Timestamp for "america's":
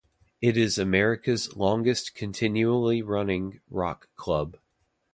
0.79-1.55